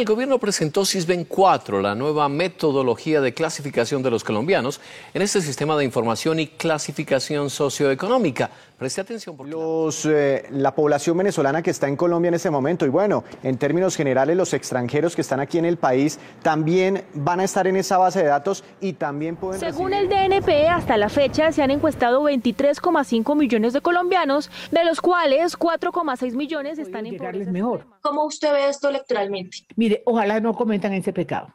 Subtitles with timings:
[0.00, 4.80] el gobierno presentó CISBEN 4, la nueva metodología de clasificación de los colombianos
[5.12, 8.50] en este sistema de información y clasificación socioeconómica.
[8.78, 9.52] Preste atención porque...
[9.52, 13.58] Los, eh, la población venezolana que está en Colombia en este momento y bueno, en
[13.58, 17.76] términos generales los extranjeros que están aquí en el país también van a estar en
[17.76, 19.60] esa base de datos y también pueden...
[19.60, 25.02] Según el DNP, hasta la fecha se han encuestado 23,5 millones de colombianos, de los
[25.02, 27.84] cuales 4,6 millones están en mejor.
[28.00, 29.58] ¿Cómo usted ve esto electoralmente?
[29.90, 31.52] Mire, ojalá no cometan ese pecado.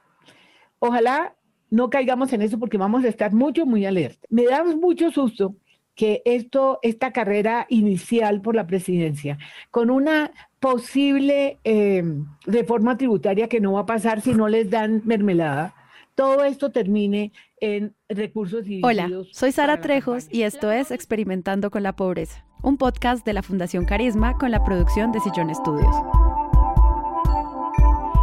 [0.80, 1.38] Ojalá
[1.70, 4.27] no caigamos en eso porque vamos a estar mucho, muy alerta.
[4.30, 5.55] Me da mucho susto
[5.95, 9.38] que esto, esta carrera inicial por la presidencia,
[9.71, 12.03] con una posible eh,
[12.45, 15.73] reforma tributaria que no va a pasar si no les dan mermelada,
[16.16, 21.83] todo esto termine en recursos y Hola, soy Sara Trejos y esto es Experimentando con
[21.83, 25.95] la Pobreza, un podcast de la Fundación Carisma con la producción de Sillón Estudios.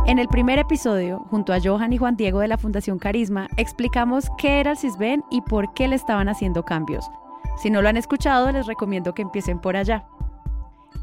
[0.05, 4.29] En el primer episodio, junto a Johan y Juan Diego de la Fundación Carisma, explicamos
[4.37, 7.09] qué era el CISBEN y por qué le estaban haciendo cambios.
[7.57, 10.05] Si no lo han escuchado, les recomiendo que empiecen por allá.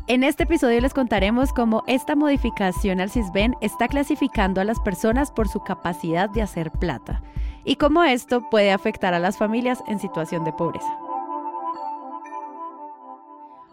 [0.08, 5.32] En este episodio les contaremos cómo esta modificación al CISBEN está clasificando a las personas
[5.32, 7.22] por su capacidad de hacer plata
[7.64, 10.98] y cómo esto puede afectar a las familias en situación de pobreza.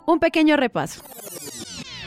[0.07, 1.03] Un pequeño repaso.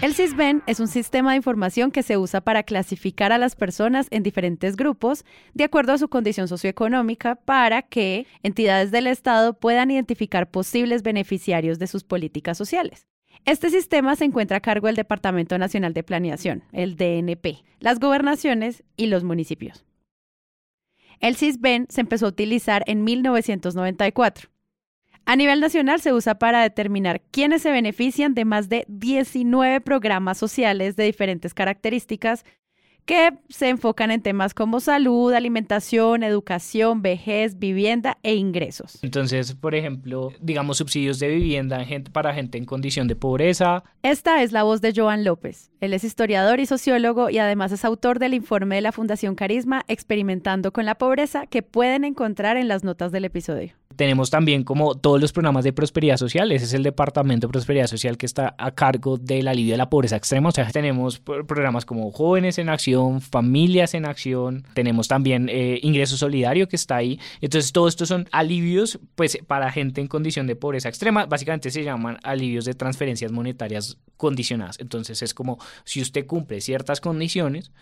[0.02, 4.08] El CISBEN es un sistema de información que se usa para clasificar a las personas
[4.11, 9.91] en diferentes grupos de acuerdo a su condición socioeconómica para que entidades del Estado puedan
[9.91, 13.08] identificar posibles beneficiarios de sus políticas sociales.
[13.44, 18.84] Este sistema se encuentra a cargo del Departamento Nacional de Planeación, el DNP, las gobernaciones
[18.95, 19.84] y los municipios.
[21.19, 24.50] El CISBEN se empezó a utilizar en 1994
[25.30, 30.39] a nivel nacional se usa para determinar quiénes se benefician de más de 19 programas
[30.39, 32.45] sociales de diferentes características
[33.05, 38.97] que se enfocan en temas como salud, alimentación, educación, vejez, vivienda e ingresos.
[39.03, 43.84] Entonces, por ejemplo, digamos subsidios de vivienda para gente en condición de pobreza.
[44.01, 45.69] Esta es la voz de Joan López.
[45.79, 49.85] Él es historiador y sociólogo y además es autor del informe de la Fundación Carisma
[49.88, 53.78] Experimentando con la Pobreza que pueden encontrar en las notas del episodio.
[53.99, 57.87] Tenemos también como todos los programas de prosperidad social, ese es el Departamento de Prosperidad
[57.87, 61.83] Social que está a cargo del alivio de la pobreza extrema, o sea, tenemos programas
[61.83, 67.19] como Jóvenes en Acción, Familias en Acción, tenemos también eh, Ingreso Solidario que está ahí,
[67.41, 71.83] entonces todos estos son alivios pues para gente en condición de pobreza extrema, básicamente se
[71.83, 77.73] llaman alivios de transferencias monetarias condicionadas, entonces es como si usted cumple ciertas condiciones,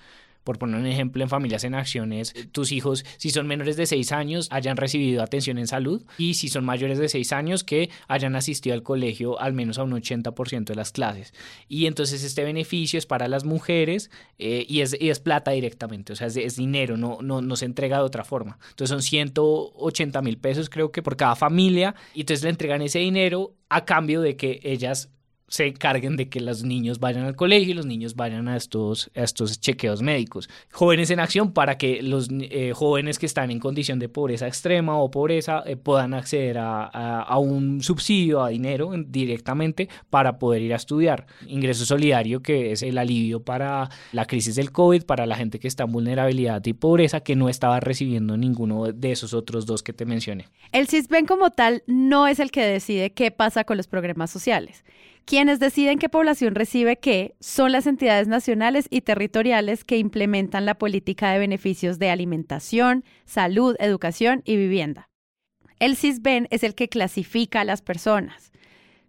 [0.47, 4.13] por poner un ejemplo, en Familias en Acciones, tus hijos, si son menores de 6
[4.13, 8.34] años, hayan recibido atención en salud y si son mayores de 6 años, que hayan
[8.34, 11.34] asistido al colegio al menos a un 80% de las clases.
[11.68, 14.09] Y entonces este beneficio es para las mujeres
[14.40, 17.97] eh, y, es, es, plata directamente, o sea, es, dinero, no, no, no se entrega
[17.97, 18.58] de otra forma.
[18.69, 23.00] Entonces son 180 mil pesos creo que por cada familia y entonces le entregan ese
[23.00, 25.09] dinero a cambio de que ellas
[25.47, 29.09] se encarguen de que los niños vayan al colegio y los niños vayan a estos,
[29.13, 30.50] estos chequeos médicos.
[30.72, 34.97] Jóvenes en acción para que los eh, jóvenes que están en condición de pobreza extrema
[34.97, 40.74] o pobreza eh, puedan acceder a, a, un subsidio, a dinero directamente para poder ir
[40.74, 41.28] a estudiar.
[41.47, 45.68] Ingreso solidario que es el alivio para la crisis del COVID, para la gente que
[45.69, 49.94] está en vulnerabilidad y pobreza que no estaba recibiendo ninguno de esos otros dos que
[49.94, 50.50] te mencioné.
[50.74, 54.84] El CISBEN como tal no es el que decide qué pasa con los programas sociales.
[55.28, 60.76] Quienes deciden qué población recibe qué son las entidades nacionales y territoriales que implementan la
[60.76, 65.10] política de beneficios de alimentación, salud, educación y vivienda.
[65.80, 68.54] El CISBEN es el que clasifica a las personas.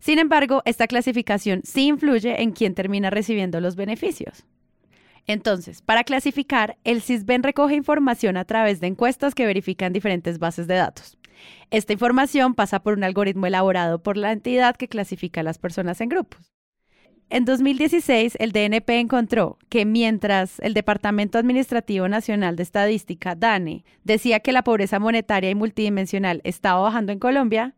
[0.01, 4.45] Sin embargo, esta clasificación sí influye en quién termina recibiendo los beneficios.
[5.29, 10.67] Entonces, para clasificar, el CISBEN recoge información a través de encuestas que verifican diferentes bases
[10.67, 11.18] de datos.
[11.71, 16.00] Esta información pasa por un algoritmo elaborado por la entidad que clasifica a las personas
[16.00, 16.53] en grupos.
[17.31, 24.40] En 2016, el DNP encontró que mientras el Departamento Administrativo Nacional de Estadística, DANE, decía
[24.40, 27.75] que la pobreza monetaria y multidimensional estaba bajando en Colombia,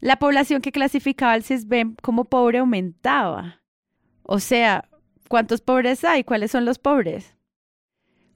[0.00, 3.62] la población que clasificaba el CISBEN como pobre aumentaba.
[4.22, 4.86] O sea,
[5.28, 6.22] ¿cuántos pobres hay?
[6.22, 7.34] ¿Cuáles son los pobres?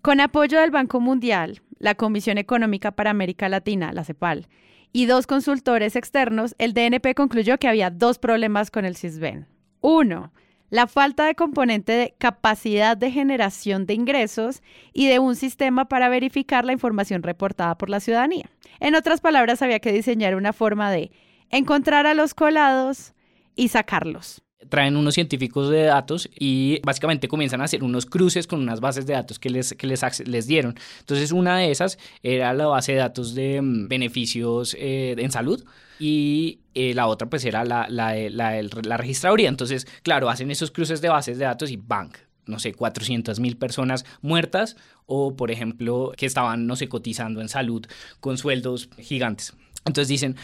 [0.00, 4.48] Con apoyo del Banco Mundial, la Comisión Económica para América Latina, la CEPAL,
[4.92, 9.46] y dos consultores externos, el DNP concluyó que había dos problemas con el CISBEN.
[9.80, 10.32] Uno,
[10.70, 16.08] la falta de componente de capacidad de generación de ingresos y de un sistema para
[16.08, 18.50] verificar la información reportada por la ciudadanía.
[18.80, 21.10] En otras palabras, había que diseñar una forma de
[21.50, 23.14] encontrar a los colados
[23.56, 24.42] y sacarlos.
[24.68, 29.06] Traen unos científicos de datos y básicamente comienzan a hacer unos cruces con unas bases
[29.06, 30.74] de datos que les, que les, dieron.
[31.00, 35.64] Entonces una de esas era la base de datos de mm, beneficios eh, en salud
[36.00, 39.48] y eh, la otra pues era la, la, la, la, registraduría.
[39.48, 42.10] Entonces, claro, hacen esos cruces de bases de datos y ¡bang!
[42.46, 44.76] no sé, 400 mil personas muertas
[45.06, 47.86] o, por ejemplo, que estaban, no sé, cotizando en salud
[48.20, 49.52] con sueldos gigantes.
[49.84, 50.36] Entonces dicen,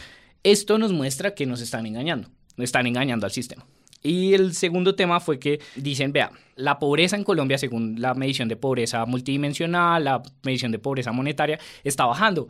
[0.43, 3.65] esto nos muestra que nos están engañando, nos están engañando al sistema.
[4.07, 8.49] Y el segundo tema fue que dicen, vea, la pobreza en Colombia, según la medición
[8.49, 12.47] de pobreza multidimensional, la medición de pobreza monetaria, está bajando.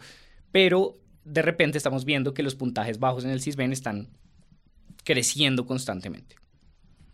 [0.50, 4.08] Pero de repente estamos viendo que los puntajes bajos en el CISBEN están
[5.04, 6.34] creciendo constantemente.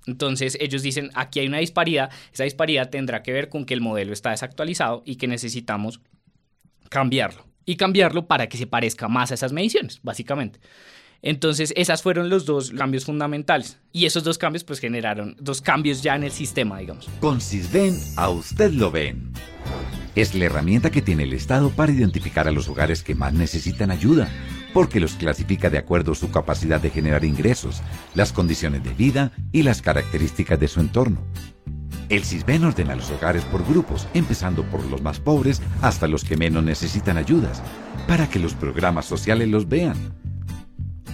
[0.07, 3.83] Entonces ellos dicen, aquí hay una disparidad, esa disparidad tendrá que ver con que el
[3.83, 6.01] modelo está desactualizado y que necesitamos
[6.89, 7.45] cambiarlo.
[7.67, 10.61] Y cambiarlo para que se parezca más a esas mediciones, básicamente.
[11.23, 13.79] Entonces, esas fueron los dos cambios fundamentales.
[13.93, 17.09] Y esos dos cambios pues generaron dos cambios ya en el sistema, digamos.
[17.21, 19.33] Con Sisben, a usted lo ven.
[20.17, 23.91] Es la herramienta que tiene el Estado para identificar a los hogares que más necesitan
[23.91, 24.29] ayuda,
[24.73, 27.83] porque los clasifica de acuerdo a su capacidad de generar ingresos,
[28.15, 31.25] las condiciones de vida y las características de su entorno.
[32.09, 36.37] El CISBEN ordena los hogares por grupos, empezando por los más pobres hasta los que
[36.37, 37.63] menos necesitan ayudas,
[38.09, 39.97] para que los programas sociales los vean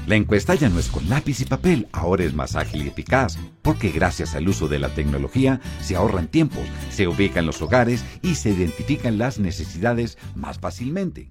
[0.06, 3.36] la encuesta ya no es con lápiz y papel, ahora es más ágil y eficaz,
[3.62, 8.36] porque gracias al uso de la tecnología se ahorran tiempos, se ubican los hogares y
[8.36, 11.30] se identifican las necesidades más fácilmente.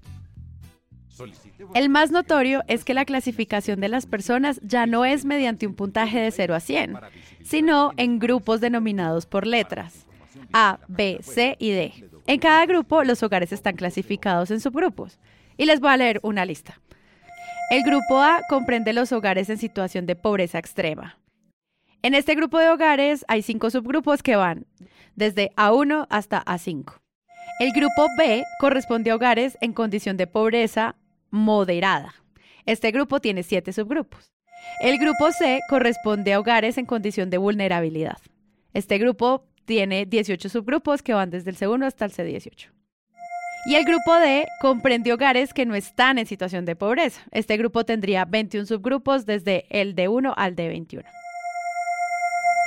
[1.74, 5.74] El más notorio es que la clasificación de las personas ya no es mediante un
[5.74, 6.98] puntaje de 0 a 100,
[7.42, 10.06] sino en grupos denominados por letras,
[10.52, 11.92] A, B, C y D.
[12.26, 15.18] En cada grupo los hogares están clasificados en subgrupos.
[15.56, 16.78] Y les voy a leer una lista.
[17.68, 21.18] El grupo A comprende los hogares en situación de pobreza extrema.
[22.00, 24.66] En este grupo de hogares hay cinco subgrupos que van
[25.16, 27.00] desde A1 hasta A5.
[27.58, 30.94] El grupo B corresponde a hogares en condición de pobreza
[31.30, 32.14] moderada.
[32.66, 34.32] Este grupo tiene siete subgrupos.
[34.80, 38.18] El grupo C corresponde a hogares en condición de vulnerabilidad.
[38.74, 42.75] Este grupo tiene 18 subgrupos que van desde el C1 hasta el C18.
[43.68, 47.22] Y el grupo D comprende hogares que no están en situación de pobreza.
[47.32, 51.04] Este grupo tendría 21 subgrupos desde el D1 al D21.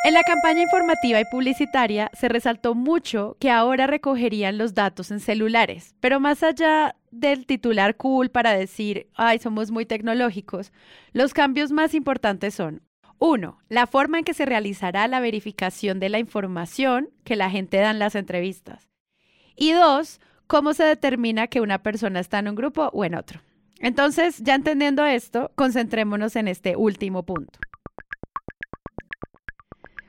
[0.04, 5.22] En la campaña informativa y publicitaria se resaltó mucho que ahora recogerían los datos en
[5.22, 10.74] celulares, pero más allá del titular cool para decir, ay, somos muy tecnológicos,
[11.14, 12.82] los cambios más importantes son,
[13.20, 17.78] uno, la forma en que se realizará la verificación de la información que la gente
[17.78, 18.90] da en las entrevistas.
[19.56, 23.40] Y dos, ¿Cómo se determina que una persona está en un grupo o en otro?
[23.78, 27.60] Entonces, ya entendiendo esto, concentrémonos en este último punto.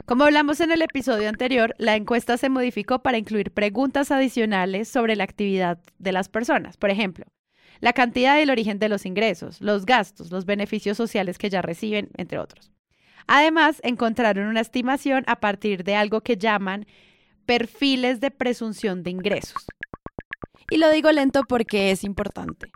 [0.07, 5.15] Como hablamos en el episodio anterior, la encuesta se modificó para incluir preguntas adicionales sobre
[5.15, 6.79] la actividad de las personas.
[6.79, 7.27] Por ejemplo,
[7.81, 11.61] la cantidad y el origen de los ingresos, los gastos, los beneficios sociales que ya
[11.61, 12.73] reciben, entre otros.
[13.27, 16.87] Además, encontraron una estimación a partir de algo que llaman
[17.45, 19.67] perfiles de presunción de ingresos.
[20.71, 22.71] Y lo digo lento porque es importante.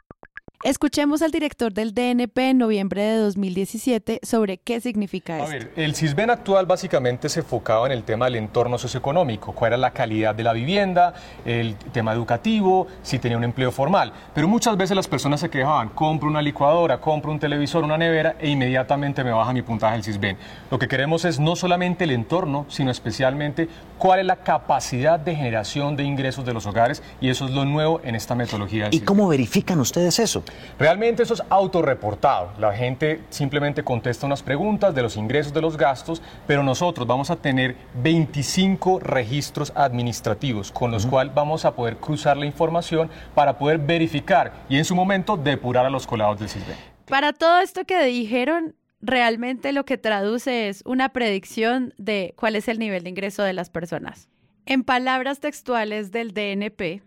[0.65, 5.51] Escuchemos al director del DNP en noviembre de 2017 sobre qué significa esto.
[5.51, 9.73] A ver, el CISBEN actual básicamente se enfocaba en el tema del entorno socioeconómico, cuál
[9.73, 11.13] era la calidad de la vivienda,
[11.45, 14.15] el tema educativo, si tenía un empleo formal.
[14.33, 18.37] Pero muchas veces las personas se quejaban, compro una licuadora, compro un televisor, una nevera
[18.41, 20.39] e inmediatamente me baja mi puntaje del CISBEN.
[20.71, 23.69] Lo que queremos es no solamente el entorno, sino especialmente
[23.99, 27.67] cuál es la capacidad de generación de ingresos de los hogares y eso es lo
[27.67, 28.89] nuevo en esta metodología.
[28.93, 30.43] ¿Y cómo verifican ustedes eso?
[30.79, 32.53] Realmente eso es autorreportado.
[32.59, 37.31] La gente simplemente contesta unas preguntas de los ingresos, de los gastos, pero nosotros vamos
[37.31, 43.59] a tener 25 registros administrativos con los cuales vamos a poder cruzar la información para
[43.59, 46.77] poder verificar y en su momento depurar a los colados del CISBEN.
[47.07, 52.69] Para todo esto que dijeron, realmente lo que traduce es una predicción de cuál es
[52.69, 54.29] el nivel de ingreso de las personas.
[54.67, 57.03] En palabras textuales del DNP,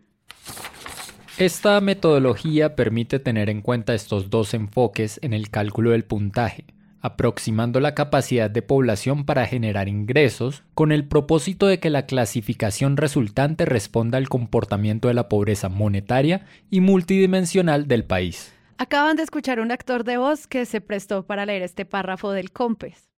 [1.38, 6.66] esta metodología permite tener en cuenta estos dos enfoques en el cálculo del puntaje,
[7.00, 12.98] aproximando la capacidad de población para generar ingresos con el propósito de que la clasificación
[12.98, 18.52] resultante responda al comportamiento de la pobreza monetaria y multidimensional del país.
[18.80, 22.52] Acaban de escuchar un actor de voz que se prestó para leer este párrafo del
[22.52, 23.12] COMPES,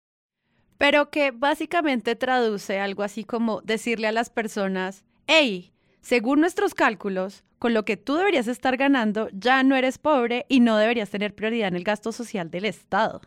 [0.77, 5.71] pero que básicamente traduce algo así como decirle a las personas, hey,
[6.01, 10.61] según nuestros cálculos, con lo que tú deberías estar ganando, ya no eres pobre y
[10.61, 13.21] no deberías tener prioridad en el gasto social del Estado.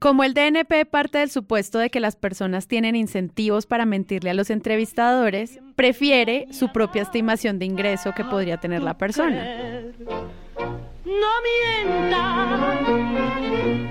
[0.00, 4.34] Como el DNP parte del supuesto de que las personas tienen incentivos para mentirle a
[4.34, 9.46] los entrevistadores, prefiere su propia estimación de ingreso que podría tener la persona.
[11.06, 11.28] No
[11.86, 12.80] mienta,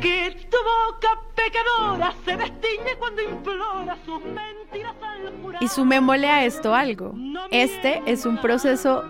[0.02, 6.76] que tu boca pecadora se destiñe cuando implora sus mentiras al Y sumémosle a esto
[6.76, 7.16] algo.
[7.50, 9.04] Este es un proceso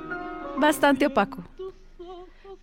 [0.57, 1.43] bastante opaco.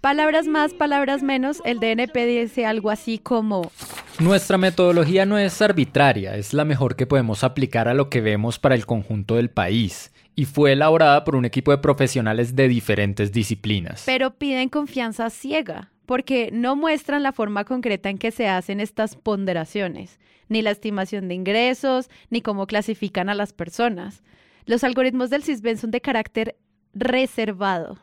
[0.01, 3.71] Palabras más, palabras menos, el DNP dice algo así como...
[4.19, 8.59] Nuestra metodología no es arbitraria, es la mejor que podemos aplicar a lo que vemos
[8.59, 13.31] para el conjunto del país y fue elaborada por un equipo de profesionales de diferentes
[13.31, 14.05] disciplinas.
[14.07, 19.17] Pero piden confianza ciega, porque no muestran la forma concreta en que se hacen estas
[19.17, 20.19] ponderaciones,
[20.49, 24.23] ni la estimación de ingresos, ni cómo clasifican a las personas.
[24.65, 26.57] Los algoritmos del CISBEN son de carácter
[26.95, 27.99] reservado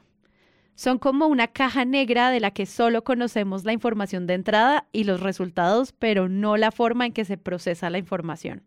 [0.77, 5.06] son como una caja negra de la que solo conocemos la información de entrada y
[5.06, 8.63] los resultados, pero no la forma en que se procesa la información.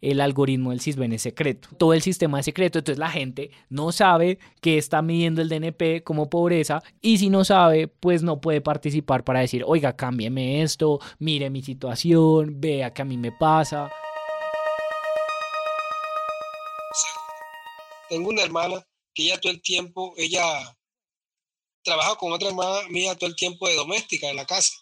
[0.00, 3.92] El algoritmo del CISBEN es secreto, todo el sistema es secreto, entonces la gente no
[3.92, 8.60] sabe que está midiendo el DNP como pobreza y si no sabe, pues no puede
[8.60, 13.88] participar para decir, oiga, cámbieme esto, mire mi situación, vea que a mí me pasa.
[18.08, 18.84] Tengo una hermana
[19.16, 20.78] que ya todo el tiempo, ella
[21.82, 24.74] trabaja con otra hermana mía todo el tiempo de doméstica en la casa.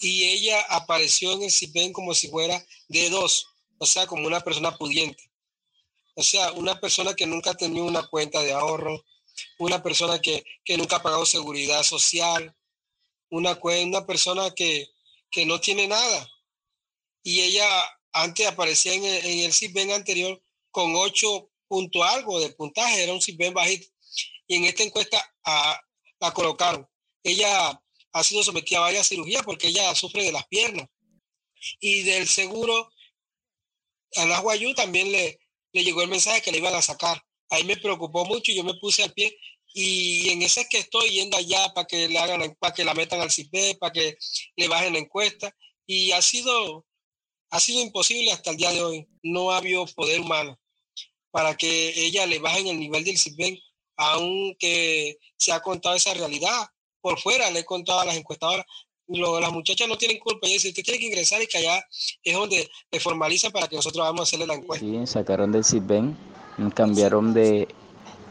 [0.00, 3.46] Y ella apareció en el CIPEN como si fuera de dos,
[3.78, 5.32] o sea, como una persona pudiente.
[6.14, 9.02] O sea, una persona que nunca ha tenido una cuenta de ahorro,
[9.58, 10.44] una persona que,
[10.76, 12.54] nunca ha pagado seguridad social,
[13.30, 14.88] una, una persona que,
[15.46, 16.28] no tiene nada.
[17.22, 17.66] Y ella
[18.12, 23.12] antes aparecía en el, en el CIPEN anterior con ocho punto algo de puntaje, era
[23.12, 23.86] un CIPEN bajito
[24.48, 25.80] y en esta encuesta a,
[26.18, 26.84] la colocaron.
[27.22, 27.80] Ella
[28.12, 30.88] ha sido sometida a varias cirugías porque ella sufre de las piernas.
[31.78, 32.90] Y del seguro,
[34.16, 35.38] a la Guayú también le,
[35.72, 37.22] le llegó el mensaje que le iban a sacar.
[37.50, 39.38] Ahí me preocupó mucho y yo me puse al pie.
[39.72, 42.94] Y en ese es que estoy yendo allá para que le hagan, para que la
[42.94, 44.18] metan al CIPE, para que
[44.56, 45.54] le bajen la encuesta.
[45.86, 46.84] Y ha sido,
[47.50, 49.08] ha sido imposible hasta el día de hoy.
[49.22, 50.59] No ha habido poder humano
[51.30, 53.62] para que ella le bajen el nivel del CIPE
[54.00, 56.68] aunque se ha contado esa realidad.
[57.02, 58.64] Por fuera le he contado a las encuestadoras,
[59.06, 61.84] las muchachas no tienen culpa, y dicen, usted tiene que ingresar y que allá
[62.22, 64.86] es donde le formaliza para que nosotros vamos a hacerle la encuesta.
[64.86, 66.16] Sí, sacaron del CISBEN,
[66.74, 67.68] cambiaron de,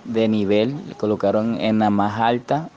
[0.05, 2.71] de nivel, le colocaron en la más alta,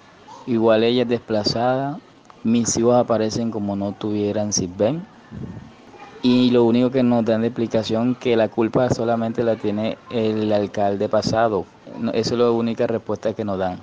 [0.46, 2.00] igual ella es desplazada,
[2.42, 5.06] mis hijos aparecen como no tuvieran CISBEN
[6.22, 10.52] y lo único que nos dan de explicación que la culpa solamente la tiene el
[10.52, 11.66] alcalde pasado.
[12.12, 13.78] Eso es la única respuesta que nos dan,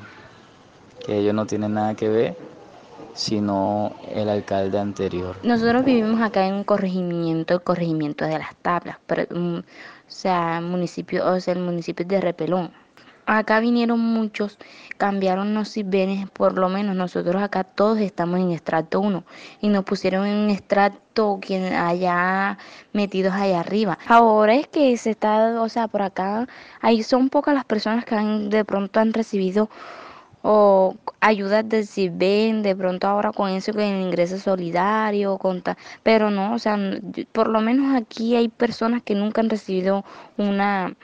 [1.05, 2.37] que ellos no tienen nada que ver,
[3.13, 5.35] sino el alcalde anterior.
[5.43, 9.63] Nosotros vivimos acá en un corregimiento, el corregimiento de las tablas, pero, mm, o
[10.07, 12.71] sea, municipio, el municipio de Repelón.
[13.31, 14.57] Acá vinieron muchos,
[14.97, 19.23] cambiaron los CIBENES, por lo menos nosotros acá todos estamos en estrato 1
[19.61, 22.57] y nos pusieron en un estrato quien allá
[22.91, 23.99] metidos allá arriba.
[24.07, 26.47] Ahora es que se está, o sea, por acá,
[26.81, 29.69] ahí son pocas las personas que han, de pronto han recibido
[30.41, 35.61] o ayudas del CIBEN, de pronto ahora con eso con el ingreso solidario, con
[36.01, 36.79] pero no, o sea,
[37.31, 40.03] por lo menos aquí hay personas que nunca han recibido
[40.37, 40.95] una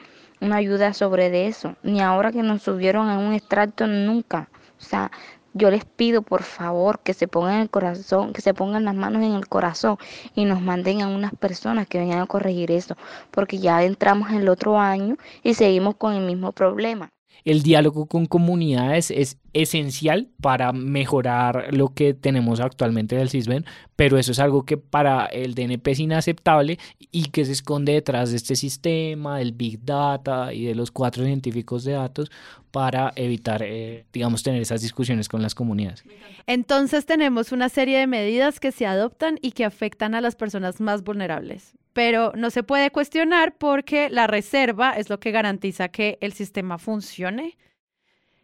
[0.45, 4.49] una ayuda sobre de eso, ni ahora que nos subieron a un extracto nunca.
[4.79, 5.11] O sea,
[5.53, 9.23] yo les pido por favor que se pongan el corazón, que se pongan las manos
[9.23, 9.97] en el corazón
[10.35, 12.95] y nos manden a unas personas que vengan a corregir eso,
[13.31, 17.14] porque ya entramos el otro año y seguimos con el mismo problema.
[17.45, 24.17] El diálogo con comunidades es esencial para mejorar lo que tenemos actualmente del CISBEN, pero
[24.17, 26.79] eso es algo que para el DNP es inaceptable
[27.11, 31.23] y que se esconde detrás de este sistema, del Big Data y de los cuatro
[31.23, 32.31] científicos de datos
[32.71, 36.03] para evitar, eh, digamos, tener esas discusiones con las comunidades.
[36.47, 40.81] Entonces tenemos una serie de medidas que se adoptan y que afectan a las personas
[40.81, 46.17] más vulnerables pero no se puede cuestionar porque la reserva es lo que garantiza que
[46.19, 47.57] el sistema funcione.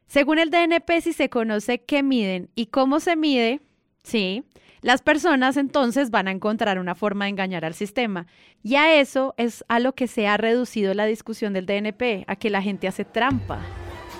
[0.07, 3.59] Según el DNP, si se conoce qué miden y cómo se mide,
[4.03, 4.45] sí,
[4.79, 8.25] las personas entonces van a encontrar una forma de engañar al sistema.
[8.63, 12.37] Y a eso es a lo que se ha reducido la discusión del DNP, a
[12.37, 13.59] que la gente hace trampa.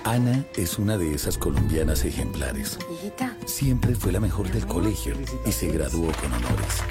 [0.04, 2.78] Ana es una de esas colombianas ejemplares.
[3.46, 6.84] Siempre fue la mejor del colegio y se graduó con honores.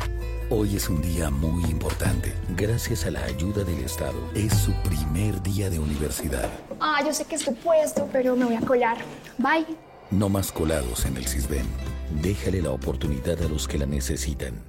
[0.53, 2.33] Hoy es un día muy importante.
[2.57, 6.51] Gracias a la ayuda del Estado, es su primer día de universidad.
[6.81, 8.97] Ah, yo sé que es tu puesto, pero me voy a colar.
[9.39, 9.65] Bye.
[10.11, 11.65] No más colados en el CISBEN.
[12.21, 14.61] Déjale la oportunidad a los que la necesitan.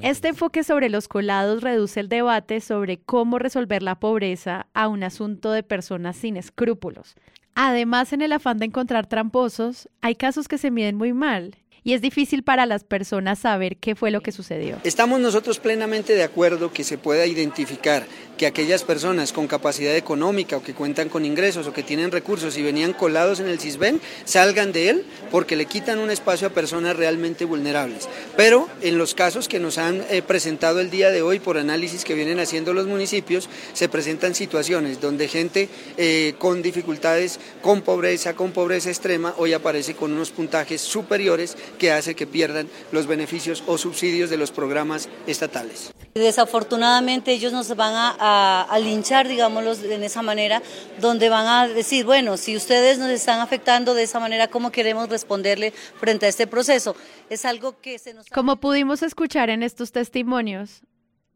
[0.00, 5.02] Este enfoque sobre los colados reduce el debate sobre cómo resolver la pobreza a un
[5.02, 7.16] asunto de personas sin escrúpulos.
[7.54, 11.94] Además, en el afán de encontrar tramposos, hay casos que se miden muy mal y
[11.94, 14.78] es difícil para las personas saber qué fue lo que sucedió.
[14.84, 18.06] Estamos nosotros plenamente de acuerdo que se pueda identificar
[18.38, 22.56] que aquellas personas con capacidad económica o que cuentan con ingresos o que tienen recursos
[22.56, 26.50] y venían colados en el CISBEN salgan de él porque le quitan un espacio a
[26.50, 28.08] personas realmente vulnerables.
[28.36, 32.04] Pero en los casos que nos han eh, presentado el día de hoy por análisis
[32.04, 38.34] que vienen haciendo los municipios, se presentan situaciones donde gente eh, con dificultades, con pobreza,
[38.34, 43.62] con pobreza extrema, hoy aparece con unos puntajes superiores que hace que pierdan los beneficios
[43.66, 45.92] o subsidios de los programas estatales.
[46.14, 50.62] Desafortunadamente ellos nos van a, linchar, digámoslo en esa manera,
[51.00, 55.08] donde van a decir, bueno, si ustedes nos están afectando de esa manera, ¿cómo queremos
[55.08, 56.94] responderle frente a este proceso?
[57.30, 58.26] Es algo que se nos...
[58.28, 60.82] Como pudimos escuchar en estos testimonios,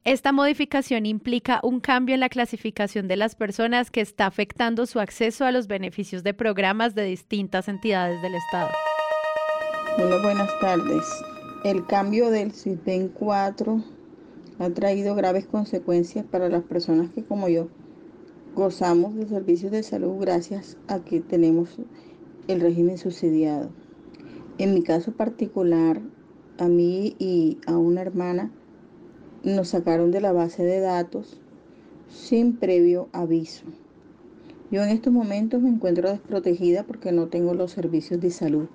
[0.06, 5.00] esta modificación implica un cambio en la clasificación de las personas que está afectando su
[5.00, 8.70] acceso a los beneficios de programas de distintas entidades del Estado.
[9.98, 11.06] Hola, buenas tardes.
[11.64, 13.82] El cambio del CISBEN 4
[14.58, 17.68] ha traído graves consecuencias para las personas que como yo
[18.54, 21.78] gozamos de servicios de salud gracias a que tenemos
[22.46, 23.70] el régimen subsidiado.
[24.58, 26.02] En mi caso particular,
[26.58, 28.52] a mí y a una hermana
[29.44, 31.40] nos sacaron de la base de datos
[32.10, 33.64] sin previo aviso.
[34.70, 38.66] Yo en estos momentos me encuentro desprotegida porque no tengo los servicios de salud.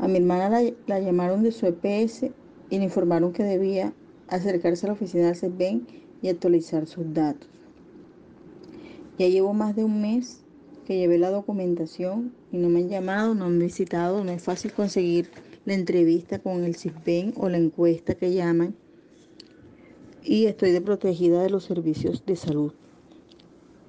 [0.00, 2.30] A mi hermana la, llamaron de su EPS
[2.70, 3.92] y le informaron que debía
[4.28, 5.86] acercarse a la oficina del CEBEN
[6.22, 7.50] y actualizar sus datos.
[9.18, 10.40] Ya llevo más de un mes
[10.86, 14.72] que llevé la documentación y no me han llamado, no han visitado, no es fácil
[14.72, 15.30] conseguir
[15.66, 18.74] la entrevista con el CISBEN o la encuesta que llaman
[20.22, 22.72] y estoy desprotegida de los servicios de salud.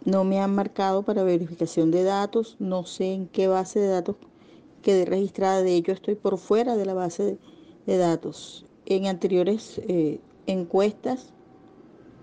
[0.03, 4.17] No me han marcado para verificación de datos, no sé en qué base de datos
[4.81, 7.37] quedé registrada, de ello estoy por fuera de la base
[7.85, 8.65] de, datos.
[8.85, 11.33] En anteriores eh, encuestas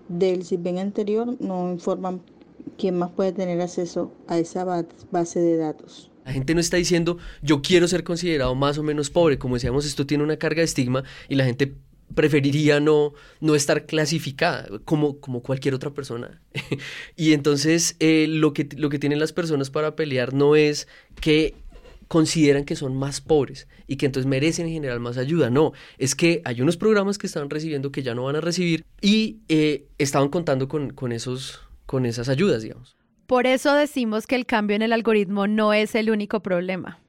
[0.07, 2.21] del CIPEN anterior no informan
[2.77, 4.65] quién más puede tener acceso a esa
[5.11, 6.11] base de datos.
[6.25, 9.85] La gente no está diciendo yo quiero ser considerado más o menos pobre, como decíamos,
[9.85, 11.75] esto tiene una carga de estigma y la gente
[12.13, 16.41] preferiría no, no estar clasificada como, como cualquier otra persona.
[17.15, 20.87] y entonces eh, lo, que, lo que tienen las personas para pelear no es
[21.21, 21.55] que
[22.09, 25.49] consideran que son más pobres y que entonces merecen en general más ayuda.
[25.49, 28.83] No, es que hay unos programas que están recibiendo que ya no van a recibir
[28.99, 32.97] y eh, estaban contando con, con, esos, con esas ayudas, digamos.
[33.27, 36.99] Por eso decimos que el cambio en el algoritmo no es el único problema.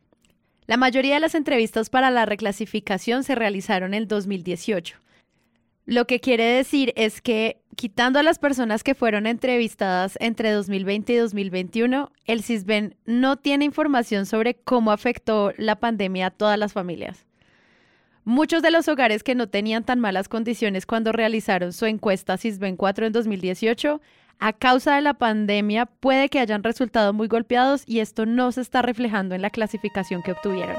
[0.66, 4.98] La mayoría de las entrevistas para la reclasificación se realizaron en 2018
[5.90, 11.12] lo que quiere decir es que quitando a las personas que fueron entrevistadas entre 2020
[11.12, 16.72] y 2021, el CISBEN no tiene información sobre cómo afectó la pandemia a todas las
[16.72, 17.26] familias.
[18.24, 22.76] Muchos de los hogares que no tenían tan malas condiciones cuando realizaron su encuesta CISBEN
[22.76, 24.00] 4 en 2018,
[24.38, 28.60] a causa de la pandemia puede que hayan resultado muy golpeados y esto no se
[28.60, 30.76] está reflejando en la clasificación que obtuvieron.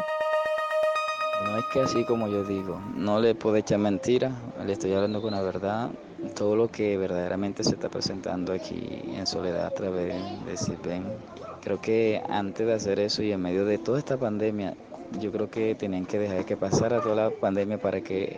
[1.45, 4.31] No es que así como yo digo, no le puedo echar mentira,
[4.65, 5.89] le estoy hablando con la verdad,
[6.35, 11.05] todo lo que verdaderamente se está presentando aquí en Soledad a través de CIPEN.
[11.61, 14.75] Creo que antes de hacer eso y en medio de toda esta pandemia,
[15.19, 18.37] yo creo que tenían que dejar que pasara toda la pandemia para que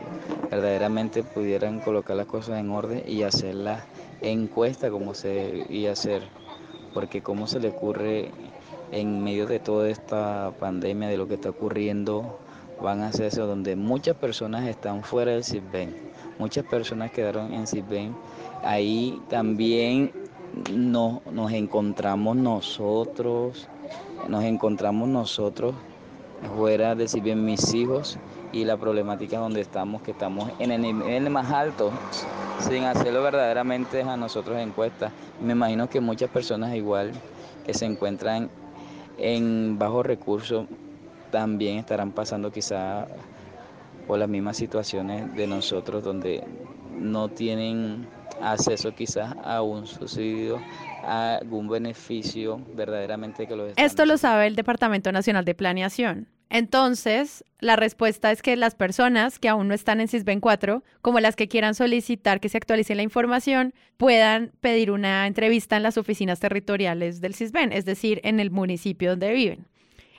[0.49, 3.85] verdaderamente pudieran colocar las cosas en orden y hacer la
[4.21, 6.23] encuesta como se iba a hacer.
[6.93, 8.31] Porque cómo se le ocurre
[8.91, 12.39] en medio de toda esta pandemia, de lo que está ocurriendo
[12.83, 15.95] van a hacer eso, donde muchas personas están fuera del CISBEN,
[16.37, 18.13] muchas personas quedaron en CISBEN.
[18.63, 20.11] Ahí también
[20.71, 23.67] nos, nos encontramos nosotros,
[24.27, 25.73] nos encontramos nosotros
[26.57, 28.19] fuera del CISBEN, mis hijos,
[28.51, 31.91] y la problemática donde estamos, que estamos en el nivel más alto,
[32.59, 35.11] sin hacerlo verdaderamente a nosotros encuestas.
[35.41, 37.13] Me imagino que muchas personas igual
[37.65, 38.49] que se encuentran
[39.17, 40.67] en bajos recursos
[41.33, 43.07] también estarán pasando quizá
[44.05, 46.43] por las mismas situaciones de nosotros donde
[46.95, 48.07] no tienen
[48.39, 50.61] acceso quizás a un subsidio,
[51.03, 56.27] a algún beneficio verdaderamente que los Esto lo sabe el Departamento Nacional de Planeación.
[56.51, 61.19] Entonces, la respuesta es que las personas que aún no están en CISBEN 4, como
[61.19, 65.97] las que quieran solicitar que se actualice la información, puedan pedir una entrevista en las
[65.97, 69.72] oficinas territoriales del CISBEN, es decir, en el municipio donde viven.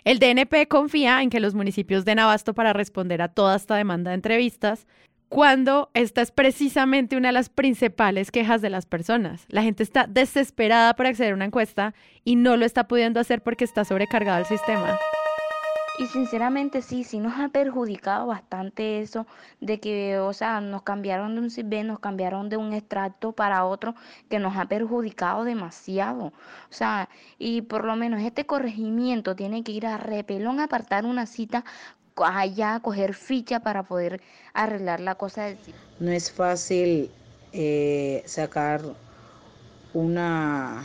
[0.05, 4.11] El DNP confía en que los municipios den abasto para responder a toda esta demanda
[4.11, 4.87] de entrevistas,
[5.31, 9.47] cuando esta es precisamente una de las principales quejas de las personas.
[9.49, 13.43] La gente está desesperada por acceder a una encuesta y no lo está pudiendo hacer
[13.43, 14.99] porque está sobrecargado el sistema.
[15.97, 19.29] Y sinceramente sí, sí nos ha perjudicado bastante eso
[19.61, 23.65] de que, o sea, nos cambiaron de un CISBEN, nos cambiaron de un extracto para
[23.65, 23.95] otro,
[24.29, 26.27] que nos ha perjudicado demasiado.
[26.27, 26.33] O
[26.71, 31.27] sea, y por lo menos este corregimiento tiene que ir a repelón a apartar una
[31.27, 31.65] cita
[32.17, 34.21] allá, a coger ficha para poder
[34.53, 35.81] arreglar la cosa del CISBEN.
[36.01, 37.09] No es fácil
[37.53, 38.83] eh, sacar
[39.93, 40.83] una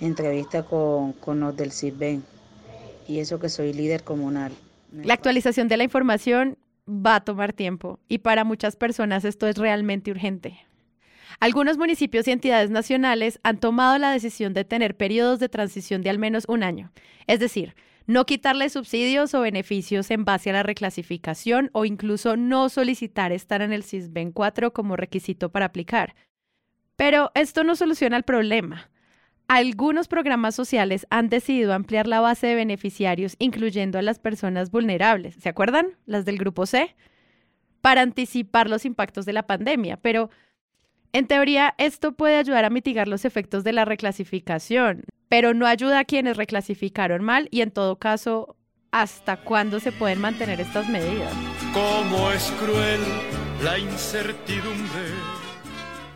[0.00, 2.24] entrevista con, con los del CISBEN
[3.08, 4.52] y eso que soy líder comunal.
[4.92, 6.56] La actualización de la información
[6.88, 10.58] va a tomar tiempo y para muchas personas esto es realmente urgente.
[11.40, 16.10] Algunos municipios y entidades nacionales han tomado la decisión de tener periodos de transición de
[16.10, 16.92] al menos un año,
[17.26, 17.74] es decir,
[18.06, 23.62] no quitarle subsidios o beneficios en base a la reclasificación o incluso no solicitar estar
[23.62, 26.14] en el CISBEN 4 como requisito para aplicar.
[26.96, 28.90] Pero esto no soluciona el problema.
[29.46, 35.34] Algunos programas sociales han decidido ampliar la base de beneficiarios, incluyendo a las personas vulnerables.
[35.34, 35.88] ¿Se acuerdan?
[36.06, 36.96] Las del grupo C,
[37.82, 39.98] para anticipar los impactos de la pandemia.
[39.98, 40.30] Pero,
[41.12, 45.98] en teoría, esto puede ayudar a mitigar los efectos de la reclasificación, pero no ayuda
[45.98, 48.56] a quienes reclasificaron mal y, en todo caso,
[48.92, 51.32] ¿hasta cuándo se pueden mantener estas medidas?
[51.74, 53.00] Cómo es cruel
[53.62, 55.02] la incertidumbre.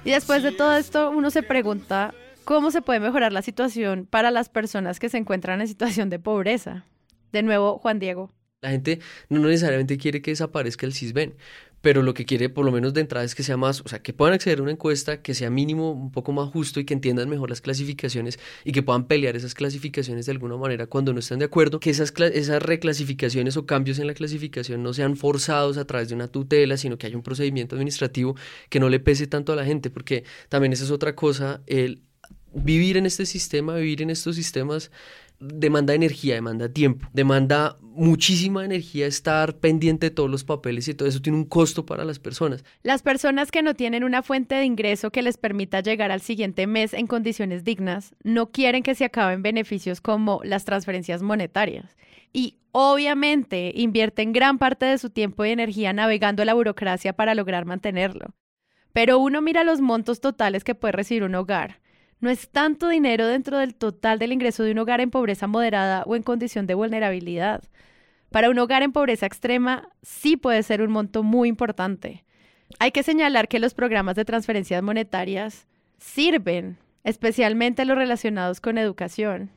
[0.04, 2.14] Y después de todo esto, uno se pregunta,
[2.48, 6.18] ¿Cómo se puede mejorar la situación para las personas que se encuentran en situación de
[6.18, 6.86] pobreza?
[7.30, 8.32] De nuevo, Juan Diego.
[8.62, 11.34] La gente no necesariamente quiere que desaparezca el CISBEN,
[11.82, 14.00] pero lo que quiere por lo menos de entrada es que sea más, o sea,
[14.00, 16.94] que puedan acceder a una encuesta que sea mínimo, un poco más justo y que
[16.94, 21.18] entiendan mejor las clasificaciones y que puedan pelear esas clasificaciones de alguna manera cuando no
[21.18, 25.76] estén de acuerdo, que esas, esas reclasificaciones o cambios en la clasificación no sean forzados
[25.76, 28.36] a través de una tutela, sino que haya un procedimiento administrativo
[28.70, 32.07] que no le pese tanto a la gente, porque también esa es otra cosa, el
[32.52, 34.90] vivir en este sistema, vivir en estos sistemas
[35.40, 41.08] demanda energía, demanda tiempo, demanda muchísima energía estar pendiente de todos los papeles y todo
[41.08, 42.64] eso tiene un costo para las personas.
[42.82, 46.66] Las personas que no tienen una fuente de ingreso que les permita llegar al siguiente
[46.66, 51.96] mes en condiciones dignas no quieren que se acaben beneficios como las transferencias monetarias
[52.32, 57.64] y obviamente invierten gran parte de su tiempo y energía navegando la burocracia para lograr
[57.64, 58.34] mantenerlo.
[58.92, 61.80] Pero uno mira los montos totales que puede recibir un hogar
[62.20, 66.02] no es tanto dinero dentro del total del ingreso de un hogar en pobreza moderada
[66.06, 67.62] o en condición de vulnerabilidad.
[68.30, 72.24] Para un hogar en pobreza extrema sí puede ser un monto muy importante.
[72.78, 75.66] Hay que señalar que los programas de transferencias monetarias
[75.98, 79.50] sirven, especialmente los relacionados con educación.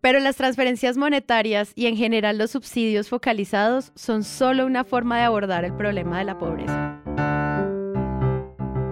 [0.00, 5.24] Pero las transferencias monetarias y en general los subsidios focalizados son solo una forma de
[5.24, 6.97] abordar el problema de la pobreza.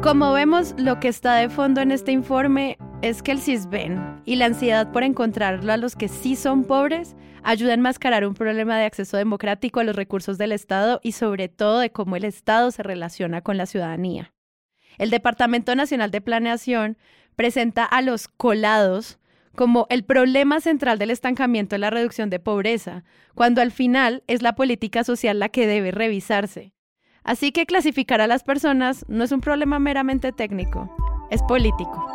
[0.02, 4.36] Como vemos, lo que está de fondo en este informe es que el CISBEN y
[4.36, 8.78] la ansiedad por encontrarlo a los que sí son pobres ayuda a enmascarar un problema
[8.78, 12.70] de acceso democrático a los recursos del Estado y sobre todo de cómo el Estado
[12.70, 14.32] se relaciona con la ciudadanía.
[14.98, 16.98] El Departamento Nacional de Planeación
[17.34, 19.18] presenta a los colados
[19.56, 23.02] como el problema central del estancamiento en la reducción de pobreza,
[23.34, 26.75] cuando al final es la política social la que debe revisarse.
[27.26, 30.88] Así que clasificar a las personas no es un problema meramente técnico,
[31.28, 32.06] es político.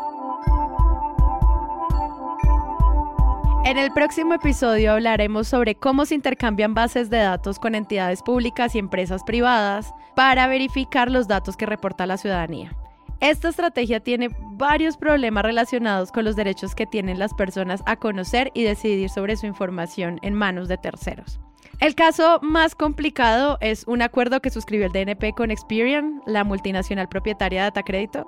[3.66, 8.74] En el próximo episodio hablaremos sobre cómo se intercambian bases de datos con entidades públicas
[8.74, 12.74] y empresas privadas para verificar los datos que reporta la ciudadanía.
[13.20, 18.50] Esta estrategia tiene varios problemas relacionados con los derechos que tienen las personas a conocer
[18.54, 21.40] y decidir sobre su información en manos de terceros.
[21.82, 27.10] El caso más complicado es un acuerdo que suscribió el DNP con Experian, la multinacional
[27.10, 28.28] propietaria de Datacrédito.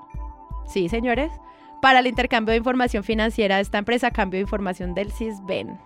[0.66, 1.32] Sí, señores,
[1.80, 5.80] para el intercambio de información financiera de esta empresa, cambio de información del CISBEN.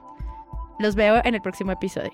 [0.80, 2.14] Los veo en el próximo episodio.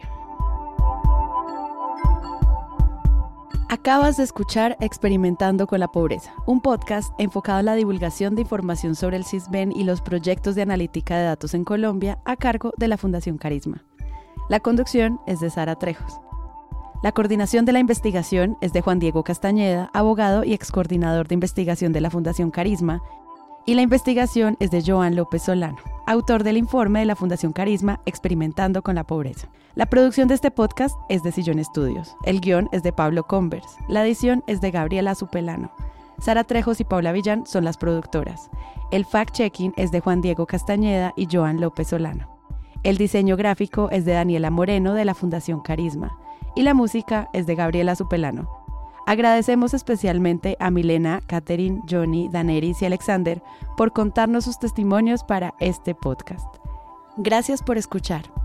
[3.69, 8.95] Acabas de escuchar Experimentando con la Pobreza, un podcast enfocado en la divulgación de información
[8.95, 12.87] sobre el CISBEN y los proyectos de analítica de datos en Colombia a cargo de
[12.87, 13.83] la Fundación Carisma.
[14.49, 16.19] La conducción es de Sara Trejos.
[17.01, 21.93] La coordinación de la investigación es de Juan Diego Castañeda, abogado y excoordinador de investigación
[21.93, 23.01] de la Fundación Carisma,
[23.65, 28.01] y la investigación es de Joan López Solano, autor del informe de la Fundación Carisma
[28.05, 29.47] Experimentando con la Pobreza.
[29.75, 32.15] La producción de este podcast es de Sillón Estudios.
[32.25, 33.77] El guion es de Pablo Convers.
[33.87, 35.71] La edición es de Gabriela Supelano.
[36.19, 38.49] Sara Trejos y Paula Villán son las productoras.
[38.91, 42.32] El fact-checking es de Juan Diego Castañeda y Joan López Solano.
[42.83, 46.17] El diseño gráfico es de Daniela Moreno de la Fundación Carisma
[46.53, 48.49] y la música es de Gabriela Supelano.
[49.05, 53.41] Agradecemos especialmente a Milena, Catherine, Johnny, Daneris y Alexander
[53.77, 56.47] por contarnos sus testimonios para este podcast.
[57.17, 58.42] Gracias por escuchar.